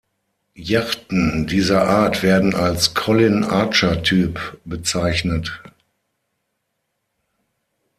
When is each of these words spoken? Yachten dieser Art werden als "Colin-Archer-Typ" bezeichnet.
Yachten 0.55 1.45
dieser 1.45 1.87
Art 1.87 2.23
werden 2.23 2.55
als 2.55 2.95
"Colin-Archer-Typ" 2.95 4.59
bezeichnet. 4.65 5.61